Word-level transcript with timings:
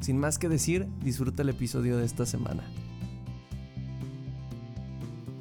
Sin 0.00 0.18
más 0.18 0.38
que 0.38 0.48
decir, 0.48 0.86
disfruta 1.02 1.42
el 1.42 1.48
episodio 1.48 1.96
de 1.96 2.04
esta 2.04 2.26
semana. 2.26 2.62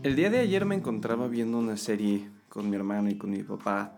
El 0.04 0.16
día 0.16 0.30
de 0.30 0.40
ayer 0.40 0.66
me 0.66 0.76
encontraba 0.76 1.28
viendo 1.28 1.58
una 1.58 1.78
serie 1.78 2.30
con 2.50 2.70
mi 2.70 2.76
hermano 2.76 3.10
y 3.10 3.18
con 3.18 3.32
mi 3.32 3.44
papá. 3.44 3.96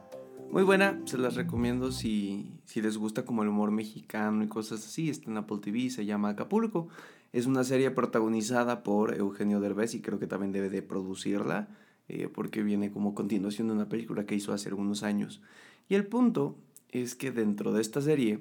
Muy 0.52 0.64
buena, 0.64 1.02
se 1.06 1.18
las 1.18 1.36
recomiendo 1.36 1.92
si, 1.92 2.60
si 2.66 2.82
les 2.82 2.98
gusta 2.98 3.26
como 3.26 3.44
el 3.44 3.50
humor 3.50 3.72
mexicano 3.72 4.44
y 4.44 4.48
cosas 4.48 4.86
así. 4.86 5.10
Está 5.10 5.32
en 5.32 5.38
Apple 5.38 5.58
TV, 5.62 5.90
se 5.90 6.06
llama 6.06 6.30
Acapulco. 6.30 6.88
Es 7.34 7.48
una 7.48 7.64
serie 7.64 7.92
protagonizada 7.92 8.84
por 8.84 9.16
Eugenio 9.16 9.60
Derbez 9.60 9.96
y 9.96 10.02
creo 10.02 10.20
que 10.20 10.28
también 10.28 10.52
debe 10.52 10.70
de 10.70 10.82
producirla 10.82 11.68
eh, 12.08 12.30
porque 12.32 12.62
viene 12.62 12.92
como 12.92 13.16
continuación 13.16 13.68
de 13.68 13.74
una 13.74 13.90
película 13.90 14.26
que 14.26 14.36
hizo 14.36 14.54
hace 14.54 14.70
algunos 14.70 15.04
años. 15.04 15.42
Y 15.90 15.96
el 15.96 16.06
punto 16.06 16.56
es 16.92 17.16
que 17.16 17.32
dentro 17.32 17.74
de 17.74 17.82
esta 17.82 18.00
serie 18.00 18.40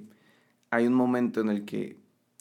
hay 0.71 0.87
un 0.87 0.95
momento 0.95 1.41
en 1.41 1.49
el 1.49 1.65
que 1.65 1.97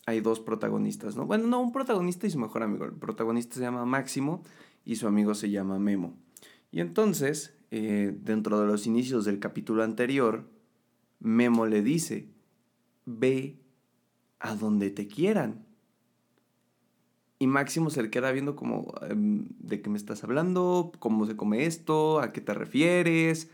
hay 0.05 0.19
dos 0.19 0.39
protagonistas, 0.39 1.15
¿no? 1.15 1.25
Bueno, 1.25 1.47
no, 1.47 1.61
un 1.61 1.71
protagonista 1.71 2.27
y 2.27 2.29
su 2.29 2.39
mejor 2.39 2.63
amigo. 2.63 2.85
El 2.85 2.93
protagonista 2.93 3.55
se 3.55 3.61
llama 3.61 3.85
Máximo 3.85 4.43
y 4.85 4.97
su 4.97 5.07
amigo 5.07 5.33
se 5.33 5.49
llama 5.49 5.79
Memo. 5.79 6.17
Y 6.71 6.81
entonces, 6.81 7.55
eh, 7.71 8.17
dentro 8.21 8.59
de 8.59 8.67
los 8.67 8.85
inicios 8.85 9.25
del 9.25 9.39
capítulo 9.39 9.83
anterior, 9.83 10.49
Memo 11.19 11.65
le 11.65 11.81
dice, 11.81 12.27
ve 13.05 13.59
a 14.39 14.55
donde 14.55 14.89
te 14.89 15.07
quieran. 15.07 15.65
Y 17.39 17.47
Máximo 17.47 17.89
se 17.89 18.03
le 18.03 18.09
queda 18.09 18.31
viendo 18.31 18.55
como, 18.55 18.93
em, 19.09 19.47
¿de 19.59 19.81
qué 19.81 19.89
me 19.89 19.97
estás 19.97 20.23
hablando? 20.23 20.91
¿Cómo 20.99 21.25
se 21.25 21.35
come 21.35 21.65
esto? 21.65 22.19
¿A 22.19 22.33
qué 22.33 22.41
te 22.41 22.53
refieres? 22.53 23.49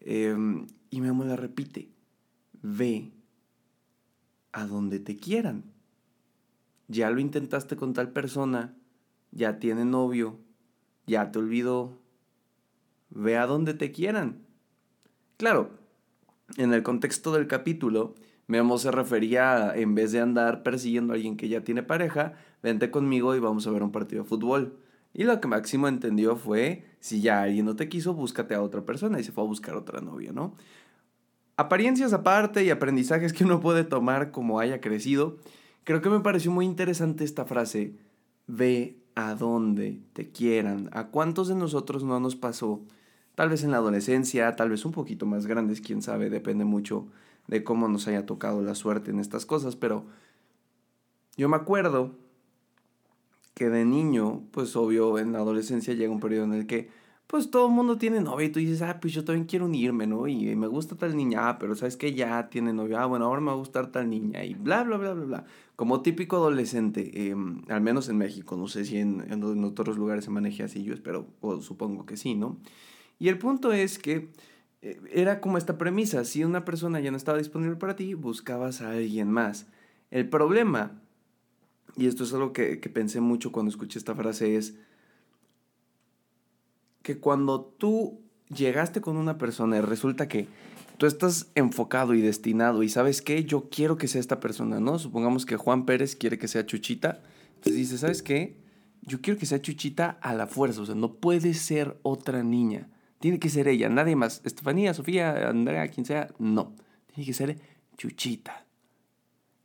Em, 0.00 0.66
y 0.90 1.00
Memo 1.00 1.24
le 1.24 1.36
repite, 1.36 1.90
ve 2.60 3.12
a 4.52 4.66
donde 4.66 4.98
te 4.98 5.16
quieran 5.16 5.71
ya 6.92 7.10
lo 7.10 7.20
intentaste 7.20 7.76
con 7.76 7.94
tal 7.94 8.12
persona, 8.12 8.76
ya 9.30 9.58
tiene 9.58 9.84
novio, 9.84 10.38
ya 11.06 11.32
te 11.32 11.38
olvidó, 11.38 11.98
ve 13.10 13.36
a 13.36 13.46
donde 13.46 13.74
te 13.74 13.90
quieran. 13.90 14.46
Claro, 15.38 15.70
en 16.56 16.72
el 16.72 16.82
contexto 16.82 17.32
del 17.32 17.46
capítulo, 17.46 18.14
Memo 18.46 18.76
se 18.78 18.90
refería 18.90 19.72
en 19.74 19.94
vez 19.94 20.12
de 20.12 20.20
andar 20.20 20.62
persiguiendo 20.62 21.12
a 21.12 21.16
alguien 21.16 21.36
que 21.36 21.48
ya 21.48 21.64
tiene 21.64 21.82
pareja, 21.82 22.34
vente 22.62 22.90
conmigo 22.90 23.34
y 23.34 23.40
vamos 23.40 23.66
a 23.66 23.70
ver 23.70 23.82
un 23.82 23.92
partido 23.92 24.22
de 24.22 24.28
fútbol. 24.28 24.78
Y 25.14 25.24
lo 25.24 25.40
que 25.40 25.48
Máximo 25.48 25.88
entendió 25.88 26.36
fue, 26.36 26.84
si 27.00 27.20
ya 27.20 27.42
alguien 27.42 27.66
no 27.66 27.76
te 27.76 27.88
quiso, 27.88 28.14
búscate 28.14 28.54
a 28.54 28.62
otra 28.62 28.84
persona 28.84 29.20
y 29.20 29.24
se 29.24 29.32
fue 29.32 29.44
a 29.44 29.46
buscar 29.46 29.76
otra 29.76 30.00
novia, 30.00 30.32
¿no? 30.32 30.54
Apariencias 31.56 32.12
aparte 32.12 32.64
y 32.64 32.70
aprendizajes 32.70 33.32
que 33.32 33.44
uno 33.44 33.60
puede 33.60 33.84
tomar 33.84 34.30
como 34.30 34.58
haya 34.58 34.80
crecido, 34.80 35.38
Creo 35.84 36.00
que 36.00 36.10
me 36.10 36.20
pareció 36.20 36.50
muy 36.50 36.64
interesante 36.64 37.24
esta 37.24 37.44
frase, 37.44 37.96
ve 38.46 38.98
a 39.14 39.34
donde 39.34 40.00
te 40.12 40.30
quieran. 40.30 40.88
¿A 40.92 41.08
cuántos 41.08 41.48
de 41.48 41.54
nosotros 41.54 42.04
no 42.04 42.20
nos 42.20 42.36
pasó? 42.36 42.80
Tal 43.34 43.48
vez 43.48 43.64
en 43.64 43.70
la 43.70 43.78
adolescencia, 43.78 44.54
tal 44.56 44.70
vez 44.70 44.84
un 44.84 44.92
poquito 44.92 45.26
más 45.26 45.46
grandes, 45.46 45.80
quién 45.80 46.02
sabe, 46.02 46.30
depende 46.30 46.64
mucho 46.64 47.06
de 47.48 47.64
cómo 47.64 47.88
nos 47.88 48.06
haya 48.06 48.26
tocado 48.26 48.62
la 48.62 48.74
suerte 48.74 49.10
en 49.10 49.18
estas 49.18 49.46
cosas, 49.46 49.74
pero 49.74 50.04
yo 51.36 51.48
me 51.48 51.56
acuerdo 51.56 52.12
que 53.54 53.68
de 53.68 53.84
niño, 53.84 54.42
pues 54.52 54.76
obvio, 54.76 55.18
en 55.18 55.32
la 55.32 55.38
adolescencia 55.38 55.94
llega 55.94 56.12
un 56.12 56.20
periodo 56.20 56.44
en 56.44 56.54
el 56.54 56.66
que 56.66 56.90
pues 57.32 57.50
todo 57.50 57.68
el 57.68 57.72
mundo 57.72 57.96
tiene 57.96 58.20
novia 58.20 58.44
y 58.44 58.50
tú 58.50 58.60
dices, 58.60 58.82
ah, 58.82 59.00
pues 59.00 59.14
yo 59.14 59.24
también 59.24 59.46
quiero 59.46 59.64
unirme, 59.64 60.06
¿no? 60.06 60.28
Y 60.28 60.54
me 60.54 60.66
gusta 60.66 60.96
tal 60.96 61.16
niña, 61.16 61.48
ah, 61.48 61.58
pero 61.58 61.74
sabes 61.74 61.96
que 61.96 62.12
ya 62.12 62.50
tiene 62.50 62.74
novia, 62.74 63.00
ah, 63.00 63.06
bueno, 63.06 63.24
ahora 63.24 63.40
me 63.40 63.46
va 63.46 63.52
a 63.54 63.56
gustar 63.56 63.90
tal 63.90 64.10
niña 64.10 64.44
y 64.44 64.52
bla, 64.52 64.82
bla, 64.82 64.98
bla, 64.98 65.14
bla, 65.14 65.24
bla. 65.24 65.44
Como 65.74 66.02
típico 66.02 66.36
adolescente, 66.36 67.30
em, 67.30 67.62
al 67.68 67.80
menos 67.80 68.10
en 68.10 68.18
México, 68.18 68.58
no 68.58 68.68
sé 68.68 68.84
si 68.84 68.98
en, 68.98 69.24
en, 69.32 69.64
otros 69.64 69.96
lugares 69.96 70.26
se 70.26 70.30
maneje 70.30 70.62
así, 70.62 70.84
yo 70.84 70.92
espero, 70.92 71.26
o 71.40 71.62
supongo 71.62 72.04
que 72.04 72.18
sí, 72.18 72.34
¿no? 72.34 72.58
Y 73.18 73.28
el 73.28 73.38
punto 73.38 73.72
es 73.72 73.98
que 73.98 74.28
eh, 74.82 75.00
era 75.10 75.40
como 75.40 75.56
esta 75.56 75.78
premisa, 75.78 76.26
si 76.26 76.44
una 76.44 76.66
persona 76.66 77.00
ya 77.00 77.10
no 77.10 77.16
estaba 77.16 77.38
disponible 77.38 77.76
para 77.76 77.96
ti, 77.96 78.12
buscabas 78.12 78.82
a 78.82 78.90
alguien 78.90 79.30
más. 79.30 79.68
El 80.10 80.28
problema, 80.28 81.00
y 81.96 82.08
esto 82.08 82.24
es 82.24 82.34
algo 82.34 82.52
que, 82.52 82.78
que 82.78 82.90
pensé 82.90 83.22
mucho 83.22 83.52
cuando 83.52 83.70
escuché 83.70 83.98
esta 83.98 84.14
frase, 84.14 84.56
es 84.56 84.74
que 87.02 87.18
cuando 87.18 87.60
tú 87.60 88.20
llegaste 88.48 89.00
con 89.00 89.16
una 89.16 89.38
persona 89.38 89.78
y 89.78 89.80
resulta 89.80 90.28
que 90.28 90.48
tú 90.98 91.06
estás 91.06 91.50
enfocado 91.54 92.14
y 92.14 92.20
destinado 92.20 92.82
y 92.82 92.88
sabes 92.88 93.22
qué, 93.22 93.44
yo 93.44 93.68
quiero 93.70 93.96
que 93.96 94.08
sea 94.08 94.20
esta 94.20 94.40
persona, 94.40 94.80
¿no? 94.80 94.98
Supongamos 94.98 95.46
que 95.46 95.56
Juan 95.56 95.84
Pérez 95.84 96.16
quiere 96.16 96.38
que 96.38 96.48
sea 96.48 96.66
Chuchita, 96.66 97.22
entonces 97.56 97.74
dice, 97.74 97.98
¿sabes 97.98 98.22
qué? 98.22 98.56
Yo 99.02 99.20
quiero 99.20 99.38
que 99.38 99.46
sea 99.46 99.60
Chuchita 99.60 100.10
a 100.20 100.34
la 100.34 100.46
fuerza, 100.46 100.82
o 100.82 100.86
sea, 100.86 100.94
no 100.94 101.14
puede 101.14 101.54
ser 101.54 101.98
otra 102.02 102.42
niña, 102.42 102.88
tiene 103.18 103.38
que 103.38 103.48
ser 103.48 103.68
ella, 103.68 103.88
nadie 103.88 104.16
más, 104.16 104.42
Estefanía, 104.44 104.94
Sofía, 104.94 105.48
Andrea, 105.48 105.88
quien 105.88 106.06
sea, 106.06 106.28
no, 106.38 106.74
tiene 107.12 107.26
que 107.26 107.34
ser 107.34 107.58
Chuchita. 107.96 108.66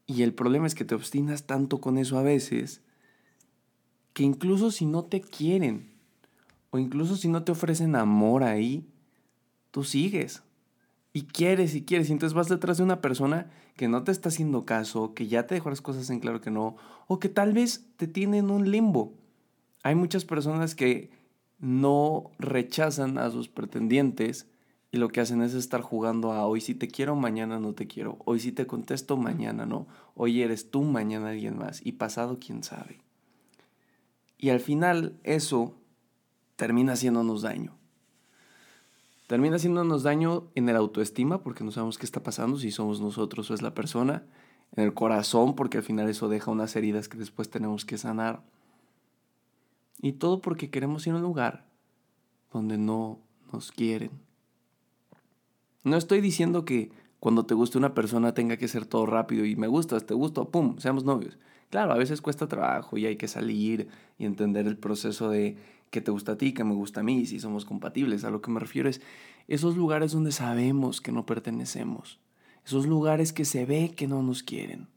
Y 0.07 0.23
el 0.23 0.33
problema 0.33 0.67
es 0.67 0.73
que 0.73 0.85
te 0.85 0.95
obstinas 0.95 1.45
tanto 1.45 1.81
con 1.81 1.97
eso 1.97 2.17
a 2.17 2.23
veces, 2.23 2.81
que 4.13 4.23
incluso 4.23 4.71
si 4.71 4.85
no 4.85 5.03
te 5.03 5.21
quieren, 5.21 5.96
o 6.69 6.79
incluso 6.79 7.15
si 7.15 7.27
no 7.27 7.43
te 7.43 7.51
ofrecen 7.51 7.95
amor 7.95 8.43
ahí, 8.43 8.87
tú 9.71 9.83
sigues. 9.83 10.43
Y 11.13 11.23
quieres 11.23 11.73
y 11.75 11.83
quieres. 11.83 12.09
Y 12.09 12.13
entonces 12.13 12.35
vas 12.35 12.49
detrás 12.49 12.77
de 12.77 12.83
una 12.83 13.01
persona 13.01 13.49
que 13.75 13.87
no 13.87 14.03
te 14.03 14.11
está 14.11 14.29
haciendo 14.29 14.65
caso, 14.65 15.13
que 15.13 15.27
ya 15.27 15.47
te 15.47 15.55
dejó 15.55 15.69
las 15.69 15.81
cosas 15.81 16.09
en 16.09 16.19
claro 16.19 16.41
que 16.41 16.51
no, 16.51 16.75
o 17.07 17.19
que 17.19 17.29
tal 17.29 17.53
vez 17.53 17.85
te 17.95 18.07
tiene 18.07 18.39
en 18.39 18.51
un 18.51 18.69
limbo. 18.69 19.13
Hay 19.83 19.95
muchas 19.95 20.25
personas 20.25 20.75
que 20.75 21.11
no 21.59 22.31
rechazan 22.39 23.17
a 23.17 23.29
sus 23.31 23.47
pretendientes 23.49 24.47
y 24.91 24.97
lo 24.97 25.09
que 25.09 25.21
hacen 25.21 25.41
es 25.41 25.53
estar 25.53 25.81
jugando 25.81 26.31
a 26.31 26.45
hoy 26.45 26.61
sí 26.61 26.73
te 26.73 26.87
quiero, 26.87 27.15
mañana 27.15 27.59
no 27.59 27.73
te 27.73 27.87
quiero, 27.87 28.17
hoy 28.25 28.39
sí 28.39 28.51
te 28.51 28.67
contesto, 28.67 29.17
mañana 29.17 29.65
no, 29.65 29.87
hoy 30.15 30.41
eres 30.41 30.71
tú, 30.71 30.83
mañana 30.83 31.29
alguien 31.29 31.57
más 31.57 31.85
y 31.85 31.93
pasado 31.93 32.39
quién 32.39 32.63
sabe. 32.63 32.99
Y 34.37 34.49
al 34.49 34.59
final 34.59 35.19
eso 35.23 35.75
termina 36.57 36.93
haciéndonos 36.93 37.41
daño. 37.43 37.77
Termina 39.27 39.55
haciéndonos 39.55 40.03
daño 40.03 40.49
en 40.55 40.67
el 40.67 40.75
autoestima 40.75 41.41
porque 41.41 41.63
no 41.63 41.71
sabemos 41.71 41.97
qué 41.97 42.05
está 42.05 42.23
pasando, 42.23 42.57
si 42.57 42.71
somos 42.71 42.99
nosotros 42.99 43.49
o 43.49 43.53
es 43.53 43.61
la 43.61 43.73
persona. 43.73 44.25
En 44.75 44.83
el 44.83 44.93
corazón 44.93 45.55
porque 45.55 45.77
al 45.77 45.83
final 45.83 46.09
eso 46.09 46.27
deja 46.27 46.51
unas 46.51 46.75
heridas 46.75 47.07
que 47.07 47.17
después 47.17 47.49
tenemos 47.49 47.85
que 47.85 47.97
sanar. 47.97 48.43
Y 50.01 50.13
todo 50.13 50.41
porque 50.41 50.69
queremos 50.69 51.07
ir 51.07 51.13
a 51.13 51.17
un 51.17 51.21
lugar 51.21 51.65
donde 52.51 52.77
no 52.77 53.19
nos 53.51 53.71
quieren. 53.71 54.11
No 55.83 55.95
estoy 55.95 56.21
diciendo 56.21 56.65
que 56.65 56.91
cuando 57.19 57.45
te 57.45 57.53
guste 57.53 57.77
una 57.77 57.93
persona 57.93 58.33
tenga 58.33 58.57
que 58.57 58.67
ser 58.67 58.85
todo 58.85 59.05
rápido 59.05 59.45
y 59.45 59.55
me 59.55 59.67
gustas, 59.67 60.05
te 60.05 60.13
gusto, 60.13 60.49
pum, 60.49 60.77
seamos 60.79 61.03
novios. 61.03 61.37
Claro, 61.69 61.91
a 61.91 61.97
veces 61.97 62.21
cuesta 62.21 62.47
trabajo 62.47 62.97
y 62.97 63.05
hay 63.05 63.17
que 63.17 63.27
salir 63.27 63.89
y 64.17 64.25
entender 64.25 64.67
el 64.67 64.77
proceso 64.77 65.29
de 65.29 65.57
que 65.89 66.01
te 66.01 66.11
gusta 66.11 66.33
a 66.33 66.37
ti, 66.37 66.53
que 66.53 66.63
me 66.63 66.73
gusta 66.73 66.99
a 66.99 67.03
mí, 67.03 67.25
si 67.25 67.39
somos 67.39 67.65
compatibles. 67.65 68.23
A 68.23 68.29
lo 68.29 68.41
que 68.41 68.51
me 68.51 68.59
refiero 68.59 68.89
es 68.89 69.01
esos 69.47 69.77
lugares 69.77 70.11
donde 70.11 70.31
sabemos 70.31 71.01
que 71.01 71.11
no 71.11 71.25
pertenecemos, 71.25 72.19
esos 72.65 72.85
lugares 72.85 73.33
que 73.33 73.45
se 73.45 73.65
ve 73.65 73.93
que 73.95 74.07
no 74.07 74.21
nos 74.23 74.43
quieren. 74.43 74.87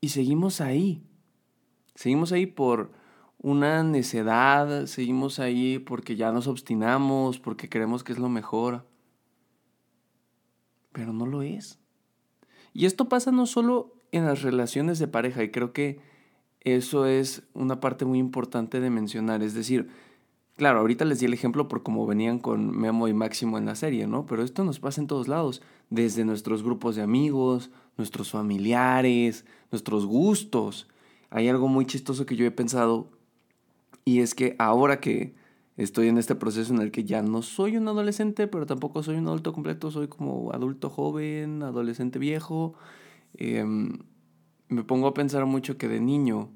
Y 0.00 0.08
seguimos 0.08 0.60
ahí. 0.60 1.02
Seguimos 1.94 2.32
ahí 2.32 2.46
por 2.46 2.92
una 3.38 3.82
necedad, 3.82 4.86
seguimos 4.86 5.38
ahí 5.38 5.78
porque 5.78 6.16
ya 6.16 6.32
nos 6.32 6.46
obstinamos, 6.46 7.38
porque 7.38 7.68
creemos 7.68 8.02
que 8.02 8.12
es 8.12 8.18
lo 8.18 8.28
mejor. 8.28 8.86
Pero 10.92 11.12
no 11.12 11.26
lo 11.26 11.42
es. 11.42 11.78
Y 12.72 12.86
esto 12.86 13.08
pasa 13.08 13.30
no 13.32 13.46
solo 13.46 13.94
en 14.12 14.24
las 14.24 14.42
relaciones 14.42 14.98
de 14.98 15.08
pareja, 15.08 15.42
y 15.42 15.50
creo 15.50 15.72
que 15.72 16.00
eso 16.64 17.06
es 17.06 17.42
una 17.54 17.80
parte 17.80 18.04
muy 18.04 18.18
importante 18.18 18.80
de 18.80 18.90
mencionar. 18.90 19.42
Es 19.42 19.54
decir, 19.54 19.88
claro, 20.56 20.80
ahorita 20.80 21.04
les 21.04 21.20
di 21.20 21.26
el 21.26 21.34
ejemplo 21.34 21.68
por 21.68 21.82
cómo 21.82 22.06
venían 22.06 22.38
con 22.38 22.70
Memo 22.70 23.08
y 23.08 23.14
Máximo 23.14 23.58
en 23.58 23.66
la 23.66 23.74
serie, 23.74 24.06
¿no? 24.06 24.26
Pero 24.26 24.42
esto 24.42 24.64
nos 24.64 24.80
pasa 24.80 25.00
en 25.00 25.06
todos 25.06 25.28
lados, 25.28 25.62
desde 25.90 26.24
nuestros 26.24 26.62
grupos 26.62 26.96
de 26.96 27.02
amigos, 27.02 27.70
nuestros 27.96 28.30
familiares, 28.30 29.44
nuestros 29.70 30.06
gustos. 30.06 30.88
hay 31.30 31.48
algo 31.48 31.66
muy 31.66 31.86
chistoso 31.86 32.26
que 32.26 32.36
yo 32.36 32.44
he 32.44 32.50
pensado 32.50 33.08
y 34.04 34.20
es 34.20 34.34
que 34.34 34.54
ahora 34.58 35.00
que 35.00 35.34
estoy 35.76 36.08
en 36.08 36.18
este 36.18 36.34
proceso 36.34 36.74
en 36.74 36.80
el 36.80 36.90
que 36.90 37.04
ya 37.04 37.22
no 37.22 37.42
soy 37.42 37.76
un 37.76 37.88
adolescente, 37.88 38.46
pero 38.46 38.66
tampoco 38.66 39.02
soy 39.02 39.16
un 39.16 39.26
adulto 39.28 39.52
completo, 39.52 39.90
soy 39.90 40.08
como 40.08 40.52
adulto 40.52 40.90
joven, 40.90 41.62
adolescente 41.62 42.18
viejo, 42.18 42.74
em, 43.34 43.98
me 44.72 44.84
pongo 44.84 45.06
a 45.06 45.14
pensar 45.14 45.46
mucho 45.46 45.76
que 45.76 45.88
de 45.88 46.00
niño, 46.00 46.50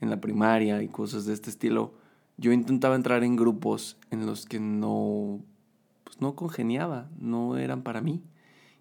en 0.00 0.10
la 0.10 0.20
primaria 0.20 0.82
y 0.82 0.88
cosas 0.88 1.24
de 1.24 1.34
este 1.34 1.50
estilo, 1.50 1.94
yo 2.36 2.52
intentaba 2.52 2.94
entrar 2.96 3.24
en 3.24 3.36
grupos 3.36 3.96
en 4.10 4.26
los 4.26 4.46
que 4.46 4.60
no, 4.60 5.40
pues 6.04 6.20
no 6.20 6.34
congeniaba, 6.34 7.08
no 7.18 7.56
eran 7.56 7.82
para 7.82 8.00
mí. 8.00 8.22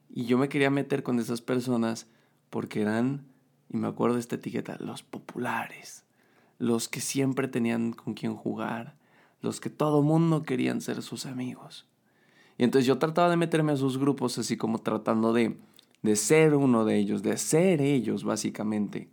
Y 0.09 0.25
yo 0.25 0.37
me 0.37 0.49
quería 0.49 0.69
meter 0.69 1.03
con 1.03 1.19
esas 1.19 1.41
personas 1.41 2.07
porque 2.49 2.81
eran, 2.81 3.25
y 3.69 3.77
me 3.77 3.87
acuerdo 3.87 4.15
de 4.15 4.21
esta 4.21 4.35
etiqueta, 4.35 4.77
los 4.79 5.03
populares, 5.03 6.05
los 6.59 6.87
que 6.87 7.01
siempre 7.01 7.47
tenían 7.47 7.93
con 7.93 8.13
quien 8.13 8.35
jugar, 8.35 8.95
los 9.41 9.59
que 9.59 9.69
todo 9.69 10.01
mundo 10.01 10.43
querían 10.43 10.81
ser 10.81 11.01
sus 11.01 11.25
amigos. 11.25 11.87
Y 12.57 12.63
entonces 12.63 12.85
yo 12.85 12.99
trataba 12.99 13.29
de 13.29 13.37
meterme 13.37 13.71
a 13.71 13.77
sus 13.77 13.97
grupos 13.97 14.37
así 14.37 14.57
como 14.57 14.79
tratando 14.79 15.33
de, 15.33 15.57
de 16.03 16.15
ser 16.15 16.53
uno 16.53 16.85
de 16.85 16.97
ellos, 16.97 17.23
de 17.23 17.37
ser 17.37 17.81
ellos 17.81 18.23
básicamente. 18.23 19.09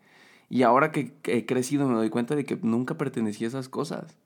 Y 0.51 0.63
ahora 0.63 0.93
que 0.93 1.15
he 1.25 1.47
crecido 1.47 1.89
me 1.89 1.95
doy 1.95 2.11
cuenta 2.11 2.37
de 2.37 2.45
que 2.45 2.59
nunca 2.61 2.99
pertenecía 2.99 3.47
a 3.47 3.51
esas 3.51 3.69
cosas. 3.69 4.17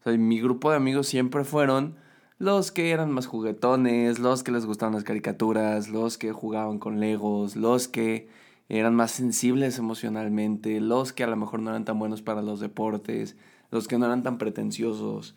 O 0.00 0.04
sea, 0.04 0.16
mi 0.16 0.40
grupo 0.40 0.70
de 0.70 0.76
amigos 0.76 1.08
siempre 1.08 1.44
fueron 1.44 1.96
los 2.38 2.72
que 2.72 2.90
eran 2.90 3.12
más 3.12 3.26
juguetones, 3.26 4.18
los 4.18 4.42
que 4.42 4.52
les 4.52 4.66
gustaban 4.66 4.94
las 4.94 5.04
caricaturas, 5.04 5.88
los 5.88 6.18
que 6.18 6.32
jugaban 6.32 6.78
con 6.78 6.98
legos, 6.98 7.56
los 7.56 7.88
que 7.88 8.28
eran 8.68 8.94
más 8.94 9.10
sensibles 9.10 9.78
emocionalmente, 9.78 10.80
los 10.80 11.12
que 11.12 11.24
a 11.24 11.26
lo 11.26 11.36
mejor 11.36 11.60
no 11.60 11.70
eran 11.70 11.84
tan 11.84 11.98
buenos 11.98 12.22
para 12.22 12.42
los 12.42 12.58
deportes, 12.58 13.36
los 13.70 13.86
que 13.86 13.98
no 13.98 14.06
eran 14.06 14.22
tan 14.22 14.38
pretenciosos. 14.38 15.36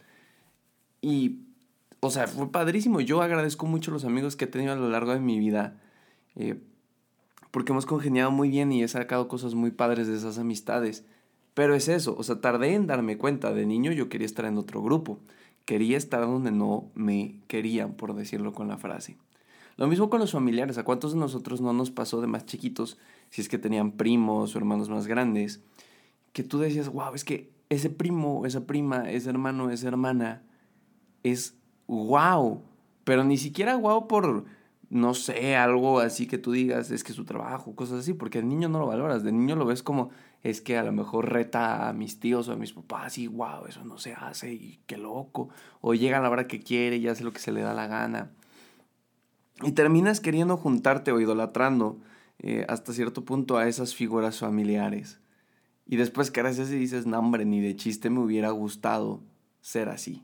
Y, 1.02 1.42
o 2.00 2.10
sea, 2.10 2.28
fue 2.28 2.52
padrísimo. 2.52 3.02
Yo 3.02 3.22
agradezco 3.22 3.68
mucho 3.68 3.92
los 3.92 4.06
amigos 4.06 4.36
que 4.36 4.46
he 4.46 4.48
tenido 4.48 4.74
a 4.74 4.76
lo 4.76 4.90
largo 4.90 5.12
de 5.12 5.20
mi 5.20 5.38
vida, 5.38 5.80
eh, 6.36 6.60
porque 7.56 7.72
hemos 7.72 7.86
congeniado 7.86 8.32
muy 8.32 8.50
bien 8.50 8.74
y 8.74 8.84
he 8.84 8.88
sacado 8.90 9.30
cosas 9.30 9.56
muy 9.56 9.72
padres 9.72 10.08
de 10.08 10.18
esas 10.18 10.38
amistades. 10.38 11.06
Pero 11.54 11.74
es 11.74 11.88
eso, 11.88 12.14
o 12.18 12.22
sea, 12.22 12.42
tardé 12.42 12.74
en 12.74 12.86
darme 12.86 13.18
cuenta. 13.18 13.54
De 13.54 13.66
niño 13.66 13.94
yo 13.94 14.10
quería 14.10 14.26
estar 14.26 14.44
en 14.44 14.58
otro 14.58 14.84
grupo 14.84 15.22
quería 15.64 15.96
estar 15.96 16.20
donde 16.20 16.52
no 16.52 16.92
me 16.96 17.40
querían, 17.48 17.94
por 17.94 18.14
decirlo 18.14 18.52
con 18.52 18.68
la 18.68 18.78
frase. 18.78 19.16
Lo 19.78 19.88
mismo 19.88 20.10
con 20.10 20.20
los 20.20 20.34
familiares. 20.34 20.78
¿A 20.78 20.84
cuántos 20.84 21.14
de 21.14 21.20
nosotros 21.20 21.62
no 21.62 21.72
nos 21.72 21.92
pasó 21.92 22.20
de 22.20 22.28
más 22.28 22.46
chiquitos, 22.46 22.98
si 23.30 23.40
es 23.40 23.48
que 23.48 23.58
tenían 23.58 23.94
primos 23.94 24.54
o 24.54 24.58
hermanos 24.58 24.90
más 24.90 25.08
grandes, 25.08 25.64
que 26.34 26.44
tú 26.44 26.60
decías, 26.60 26.90
wow, 26.90 27.16
es 27.16 27.24
que 27.24 27.54
ese 27.70 27.90
primo, 27.90 28.46
esa 28.46 28.68
prima, 28.68 29.10
ese 29.10 29.30
hermano, 29.30 29.70
esa 29.70 29.88
hermana 29.88 30.44
es 31.24 31.56
wow, 31.88 32.66
pero 33.06 33.24
ni 33.24 33.38
siquiera 33.38 33.78
wow 33.78 34.10
por, 34.10 34.44
no 34.90 35.14
sé, 35.14 35.56
algo 35.56 36.00
así 36.00 36.28
que 36.28 36.38
tú 36.38 36.52
digas, 36.52 36.92
es 36.92 37.04
que 37.04 37.14
su 37.14 37.26
trabajo, 37.26 37.76
cosas 37.76 38.00
así, 38.00 38.14
porque 38.14 38.40
el 38.40 38.48
niño 38.48 38.70
no 38.70 38.80
lo 38.80 38.88
valoras, 38.88 39.24
de 39.24 39.32
niño 39.32 39.56
lo 39.56 39.66
ves 39.66 39.84
como, 39.84 40.10
es 40.44 40.62
que 40.62 40.78
a 40.78 40.84
lo 40.84 40.92
mejor 40.92 41.32
reta 41.32 41.90
a 41.90 41.94
mis 41.94 42.20
tíos 42.20 42.48
o 42.48 42.54
a 42.54 42.56
mis 42.56 42.74
papás 42.74 43.18
y 43.18 43.28
wow, 43.28 43.66
eso 43.68 43.84
no 43.84 43.98
se 43.98 44.14
hace 44.14 44.54
y 44.54 44.80
qué 44.86 44.98
loco. 44.98 45.50
O 45.82 45.94
llega 45.94 46.20
a 46.20 46.22
la 46.22 46.30
hora 46.30 46.48
que 46.48 46.60
quiere 46.60 46.98
y 46.98 47.08
hace 47.08 47.24
lo 47.24 47.34
que 47.34 47.40
se 47.40 47.52
le 47.52 47.62
da 47.62 47.74
la 47.74 47.88
gana. 47.88 48.32
Y 49.64 49.72
terminas 49.72 50.20
queriendo 50.20 50.58
juntarte 50.58 51.12
o 51.12 51.20
idolatrando 51.20 52.00
eh, 52.40 52.66
hasta 52.70 52.94
cierto 52.94 53.26
punto 53.26 53.58
a 53.58 53.68
esas 53.68 53.96
figuras 53.96 54.40
familiares. 54.40 55.20
Y 55.88 55.96
después 55.96 56.32
creces 56.32 56.70
y 56.72 56.78
dices, 56.78 57.06
no 57.06 57.18
hombre, 57.18 57.46
ni 57.46 57.62
de 57.62 57.76
chiste 57.76 58.10
me 58.10 58.20
hubiera 58.20 58.50
gustado 58.52 59.24
ser 59.62 59.90
así. 59.90 60.24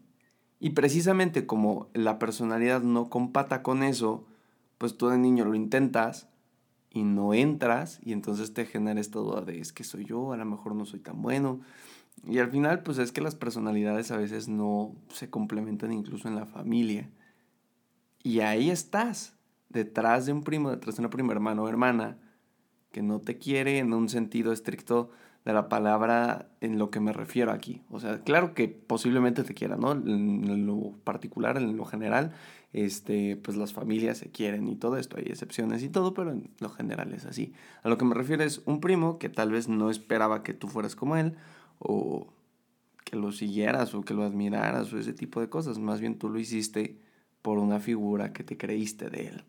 Y 0.60 0.72
precisamente 0.72 1.48
como 1.48 1.90
la 1.94 2.19
personalidad 2.19 2.81
no 2.84 3.10
compata 3.10 3.64
con 3.64 3.81
eso, 3.81 4.28
pues 4.81 4.98
tú 4.98 5.10
de 5.10 5.18
niño 5.19 5.45
lo 5.45 5.54
intentas 5.54 6.28
y 6.89 7.04
no 7.04 7.36
entras 7.36 8.00
y 8.01 8.13
entonces 8.13 8.51
te 8.51 8.66
genera 8.66 9.00
esta 9.00 9.19
duda 9.19 9.42
de 9.42 9.60
es 9.60 9.72
que 9.72 9.83
soy 9.83 10.06
yo, 10.06 10.33
a 10.33 10.38
lo 10.38 10.45
mejor 10.45 10.74
no 10.74 10.88
soy 10.88 11.00
tan 11.00 11.22
bueno. 11.22 11.62
Y 12.28 12.39
al 12.39 12.50
final 12.50 12.81
pues 12.81 12.98
es 12.98 13.12
que 13.12 13.22
las 13.22 13.36
personalidades 13.36 14.10
a 14.10 14.18
veces 14.18 14.48
no 14.48 14.95
se 15.10 15.30
complementan 15.30 15.94
incluso 15.94 16.28
en 16.28 16.36
la 16.36 16.48
familia. 16.48 17.12
Y 18.24 18.39
ahí 18.39 18.72
estás, 18.72 19.36
detrás 19.69 20.25
de 20.25 20.33
un 20.33 20.42
primo, 20.42 20.72
detrás 20.72 20.95
de 20.95 21.04
una 21.04 21.12
prima 21.12 21.31
hermano 21.31 21.62
o 21.62 21.69
hermana 21.69 22.18
que 22.92 23.02
no 23.02 23.20
te 23.20 23.38
quiere 23.38 23.80
en 23.80 23.94
un 23.94 24.10
sentido 24.10 24.52
estricto 24.52 25.10
de 25.46 25.54
la 25.54 25.70
palabra 25.70 26.50
en 26.62 26.78
lo 26.78 26.92
que 26.92 27.00
me 27.00 27.14
refiero 27.14 27.52
aquí. 27.52 27.82
O 27.90 28.00
sea, 28.00 28.20
claro 28.24 28.54
que 28.54 28.68
posiblemente 28.68 29.44
te 29.44 29.54
quiera, 29.54 29.76
¿no? 29.76 29.94
En 29.94 30.66
lo 30.66 30.94
particular, 31.04 31.58
en 31.58 31.76
lo 31.78 31.86
general, 31.86 32.34
este, 32.74 33.38
pues 33.38 33.58
las 33.58 33.74
familias 33.74 34.20
se 34.20 34.30
quieren 34.30 34.68
y 34.68 34.76
todo 34.76 34.98
esto, 34.98 35.18
hay 35.18 35.26
excepciones 35.26 35.84
y 35.84 35.90
todo, 35.90 36.14
pero 36.14 36.32
en 36.32 36.52
lo 36.60 36.70
general 36.70 37.14
es 37.14 37.26
así. 37.26 37.54
A 37.84 37.90
lo 37.90 37.98
que 37.98 38.06
me 38.06 38.14
refiero 38.14 38.44
es 38.44 38.62
un 38.66 38.80
primo 38.80 39.18
que 39.18 39.30
tal 39.30 39.52
vez 39.52 39.68
no 39.68 39.90
esperaba 39.90 40.44
que 40.44 40.54
tú 40.54 40.68
fueras 40.68 40.96
como 40.96 41.18
él, 41.18 41.36
o 41.80 42.28
que 43.04 43.16
lo 43.16 43.32
siguieras, 43.32 43.96
o 43.96 44.02
que 44.02 44.14
lo 44.14 44.24
admiraras, 44.24 44.94
o 44.94 45.00
ese 45.00 45.14
tipo 45.14 45.42
de 45.42 45.50
cosas. 45.50 45.80
Más 45.80 46.00
bien 46.00 46.20
tú 46.20 46.30
lo 46.30 46.40
hiciste 46.40 47.00
por 47.42 47.58
una 47.58 47.80
figura 47.80 48.32
que 48.32 48.44
te 48.44 48.58
creíste 48.58 49.10
de 49.10 49.28
él. 49.28 49.44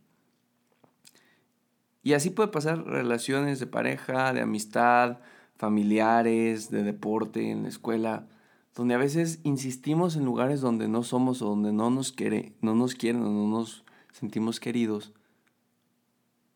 Y 2.03 2.15
así 2.15 2.31
puede 2.31 2.49
pasar 2.49 2.85
relaciones 2.85 3.61
de 3.61 3.67
pareja, 3.67 4.33
de 4.33 4.41
amistad, 4.41 5.19
familiares, 5.57 6.71
de 6.71 6.83
deporte, 6.83 7.51
en 7.51 7.63
la 7.63 7.69
escuela 7.69 8.27
donde 8.75 8.95
a 8.95 8.99
veces 8.99 9.41
insistimos 9.43 10.17
en 10.17 10.25
lugares 10.25 10.61
donde 10.61 10.89
no 10.89 11.03
somos 11.03 11.43
o 11.43 11.47
donde 11.47 11.73
no 11.73 11.91
nos, 11.91 12.13
quiere, 12.13 12.55
no 12.61 12.75
nos 12.75 12.95
quieren 12.95 13.23
o 13.23 13.31
no 13.31 13.47
nos 13.47 13.85
sentimos 14.13 14.61
queridos 14.61 15.13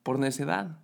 por 0.03 0.19
necedad. 0.19 0.79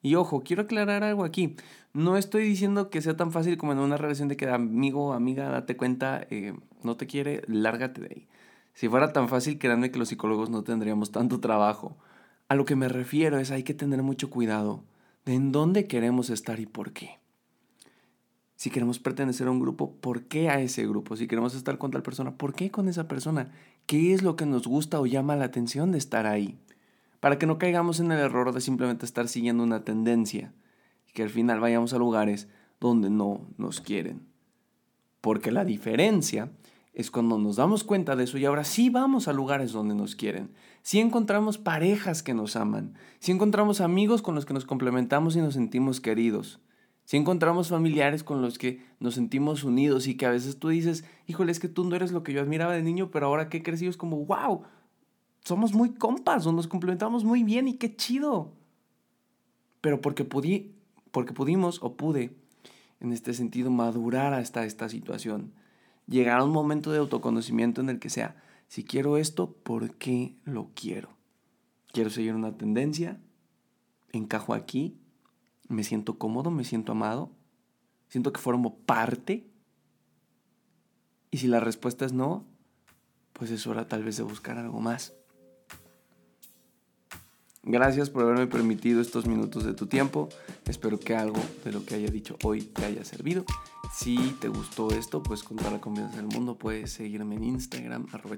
Y 0.00 0.14
ojo, 0.14 0.42
quiero 0.42 0.62
aclarar 0.62 1.04
algo 1.04 1.24
aquí. 1.24 1.56
No 1.92 2.16
estoy 2.16 2.44
diciendo 2.44 2.90
que 2.90 3.02
sea 3.02 3.16
tan 3.16 3.32
fácil 3.32 3.58
como 3.58 3.72
en 3.72 3.78
una 3.78 3.96
relación 3.96 4.28
de 4.28 4.36
que 4.36 4.48
amigo 4.48 5.12
amiga, 5.12 5.48
date 5.50 5.76
cuenta, 5.76 6.26
eh, 6.30 6.54
no 6.82 6.96
te 6.96 7.06
quiere, 7.06 7.42
lárgate 7.46 8.00
de 8.00 8.06
ahí. 8.06 8.28
Si 8.72 8.88
fuera 8.88 9.12
tan 9.12 9.28
fácil, 9.28 9.58
créanme 9.58 9.90
que 9.90 9.98
los 9.98 10.08
psicólogos 10.08 10.48
no 10.48 10.64
tendríamos 10.64 11.12
tanto 11.12 11.38
trabajo. 11.38 11.98
A 12.48 12.54
lo 12.54 12.64
que 12.64 12.76
me 12.76 12.88
refiero 12.88 13.38
es 13.38 13.50
hay 13.50 13.62
que 13.62 13.74
tener 13.74 14.02
mucho 14.02 14.30
cuidado 14.30 14.84
de 15.24 15.34
en 15.34 15.52
dónde 15.52 15.86
queremos 15.86 16.30
estar 16.30 16.60
y 16.60 16.66
por 16.66 16.92
qué. 16.92 17.22
Si 18.62 18.70
queremos 18.70 19.00
pertenecer 19.00 19.48
a 19.48 19.50
un 19.50 19.58
grupo, 19.58 19.96
¿por 19.96 20.24
qué 20.26 20.48
a 20.48 20.60
ese 20.60 20.86
grupo? 20.86 21.16
Si 21.16 21.26
queremos 21.26 21.54
estar 21.54 21.78
con 21.78 21.90
tal 21.90 22.02
persona, 22.02 22.36
¿por 22.36 22.54
qué 22.54 22.70
con 22.70 22.88
esa 22.88 23.08
persona? 23.08 23.50
¿Qué 23.86 24.12
es 24.12 24.22
lo 24.22 24.36
que 24.36 24.46
nos 24.46 24.68
gusta 24.68 25.00
o 25.00 25.06
llama 25.06 25.34
la 25.34 25.46
atención 25.46 25.90
de 25.90 25.98
estar 25.98 26.26
ahí? 26.26 26.60
Para 27.18 27.38
que 27.38 27.46
no 27.46 27.58
caigamos 27.58 27.98
en 27.98 28.12
el 28.12 28.20
error 28.20 28.52
de 28.52 28.60
simplemente 28.60 29.04
estar 29.04 29.26
siguiendo 29.26 29.64
una 29.64 29.82
tendencia 29.82 30.52
y 31.08 31.12
que 31.12 31.24
al 31.24 31.30
final 31.30 31.58
vayamos 31.58 31.92
a 31.92 31.98
lugares 31.98 32.46
donde 32.78 33.10
no 33.10 33.48
nos 33.58 33.80
quieren. 33.80 34.28
Porque 35.20 35.50
la 35.50 35.64
diferencia 35.64 36.52
es 36.92 37.10
cuando 37.10 37.38
nos 37.38 37.56
damos 37.56 37.84
cuenta 37.84 38.16
de 38.16 38.24
eso 38.24 38.36
y 38.36 38.44
ahora 38.44 38.64
sí 38.64 38.90
vamos 38.90 39.26
a 39.26 39.32
lugares 39.32 39.72
donde 39.72 39.94
nos 39.94 40.14
quieren. 40.14 40.50
Si 40.82 41.00
encontramos 41.00 41.56
parejas 41.56 42.22
que 42.22 42.34
nos 42.34 42.54
aman, 42.56 42.94
si 43.18 43.32
encontramos 43.32 43.80
amigos 43.80 44.20
con 44.20 44.34
los 44.34 44.44
que 44.44 44.54
nos 44.54 44.66
complementamos 44.66 45.34
y 45.36 45.40
nos 45.40 45.54
sentimos 45.54 46.00
queridos, 46.00 46.60
si 47.04 47.16
encontramos 47.16 47.68
familiares 47.68 48.22
con 48.22 48.42
los 48.42 48.58
que 48.58 48.82
nos 49.00 49.14
sentimos 49.14 49.64
unidos 49.64 50.06
y 50.06 50.16
que 50.16 50.26
a 50.26 50.30
veces 50.30 50.58
tú 50.58 50.68
dices, 50.68 51.04
híjole, 51.26 51.50
es 51.50 51.60
que 51.60 51.68
tú 51.68 51.84
no 51.84 51.96
eres 51.96 52.12
lo 52.12 52.22
que 52.22 52.32
yo 52.32 52.40
admiraba 52.40 52.74
de 52.74 52.82
niño, 52.82 53.10
pero 53.10 53.26
ahora 53.26 53.48
que 53.48 53.58
he 53.58 53.62
crecido 53.62 53.90
es 53.90 53.96
como, 53.96 54.24
wow, 54.24 54.62
somos 55.44 55.74
muy 55.74 55.94
compas 55.94 56.46
o 56.46 56.52
nos 56.52 56.68
complementamos 56.68 57.24
muy 57.24 57.42
bien 57.42 57.68
y 57.68 57.74
qué 57.74 57.96
chido. 57.96 58.52
Pero 59.80 60.00
porque, 60.00 60.24
pudí, 60.24 60.74
porque 61.10 61.32
pudimos 61.32 61.82
o 61.82 61.96
pude, 61.96 62.36
en 63.00 63.12
este 63.12 63.34
sentido, 63.34 63.70
madurar 63.70 64.32
hasta 64.34 64.64
esta 64.64 64.88
situación. 64.88 65.52
Llegar 66.06 66.40
a 66.40 66.44
un 66.44 66.50
momento 66.50 66.92
de 66.92 66.98
autoconocimiento 66.98 67.80
en 67.80 67.88
el 67.88 67.98
que 67.98 68.10
sea, 68.10 68.42
si 68.68 68.84
quiero 68.84 69.16
esto, 69.16 69.52
¿por 69.52 69.94
qué 69.96 70.34
lo 70.44 70.70
quiero? 70.74 71.10
¿Quiero 71.92 72.10
seguir 72.10 72.34
una 72.34 72.56
tendencia? 72.56 73.20
¿Encajo 74.12 74.54
aquí? 74.54 74.98
me 75.72 75.84
siento 75.84 76.18
cómodo, 76.18 76.50
me 76.50 76.64
siento 76.64 76.92
amado, 76.92 77.30
siento 78.08 78.32
que 78.32 78.40
formo 78.40 78.76
parte. 78.78 79.48
Y 81.30 81.38
si 81.38 81.48
la 81.48 81.60
respuesta 81.60 82.04
es 82.04 82.12
no, 82.12 82.44
pues 83.32 83.50
es 83.50 83.66
hora 83.66 83.88
tal 83.88 84.04
vez 84.04 84.16
de 84.16 84.22
buscar 84.22 84.58
algo 84.58 84.80
más. 84.80 85.14
Gracias 87.64 88.10
por 88.10 88.24
haberme 88.24 88.48
permitido 88.48 89.00
estos 89.00 89.26
minutos 89.26 89.64
de 89.64 89.72
tu 89.72 89.86
tiempo. 89.86 90.28
Espero 90.66 90.98
que 90.98 91.14
algo 91.14 91.40
de 91.64 91.70
lo 91.70 91.84
que 91.84 91.94
haya 91.94 92.08
dicho 92.08 92.36
hoy 92.42 92.62
te 92.62 92.84
haya 92.84 93.04
servido. 93.04 93.44
Si 93.94 94.16
te 94.40 94.48
gustó 94.48 94.90
esto, 94.90 95.22
pues 95.22 95.44
con 95.44 95.58
toda 95.58 95.70
la 95.70 95.80
confianza 95.80 96.16
del 96.16 96.26
mundo 96.26 96.56
puedes 96.58 96.90
seguirme 96.92 97.36
en 97.36 97.44
Instagram, 97.44 98.08
arroba. 98.12 98.36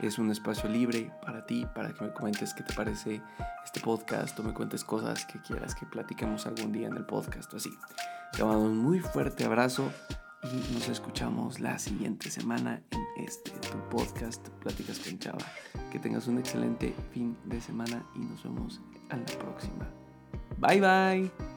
Es 0.00 0.18
un 0.18 0.30
espacio 0.30 0.70
libre 0.70 1.12
para 1.20 1.44
ti, 1.44 1.66
para 1.74 1.92
que 1.92 2.04
me 2.04 2.12
comentes 2.12 2.54
qué 2.54 2.62
te 2.62 2.72
parece 2.72 3.20
este 3.64 3.80
podcast 3.80 4.38
o 4.40 4.44
me 4.44 4.54
cuentes 4.54 4.82
cosas 4.82 5.26
que 5.26 5.38
quieras 5.42 5.74
que 5.74 5.84
platiquemos 5.84 6.46
algún 6.46 6.72
día 6.72 6.86
en 6.86 6.96
el 6.96 7.04
podcast 7.04 7.52
o 7.52 7.58
así. 7.58 7.70
Te 8.32 8.42
mando 8.42 8.60
un 8.60 8.78
muy 8.78 9.00
fuerte 9.00 9.44
abrazo 9.44 9.90
y 10.42 10.74
nos 10.74 10.88
escuchamos 10.88 11.60
la 11.60 11.78
siguiente 11.78 12.30
semana 12.30 12.82
en 12.90 13.24
este 13.24 13.50
tu 13.50 13.78
podcast 13.90 14.48
Pláticas 14.60 14.98
con 14.98 15.18
Chava. 15.18 15.44
Que 15.92 15.98
tengas 15.98 16.26
un 16.28 16.38
excelente 16.38 16.94
fin 17.12 17.36
de 17.44 17.60
semana 17.60 18.04
y 18.14 18.20
nos 18.20 18.42
vemos 18.42 18.80
a 19.10 19.16
la 19.16 19.26
próxima. 19.26 19.88
Bye 20.58 20.80
bye. 20.80 21.49